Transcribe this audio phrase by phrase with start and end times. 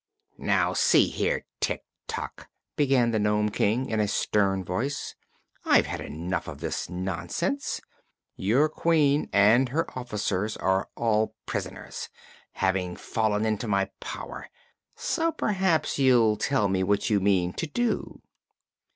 [0.39, 5.13] "Now, see here, Tik Tok," began the Nome King, in a stern voice,
[5.63, 7.79] "I've had enough of this nonsense.
[8.35, 12.09] Your Queen and her officers are all prisoners,
[12.53, 14.49] having fallen into my power,
[14.95, 18.23] so perhaps you'll tell me what you mean to do."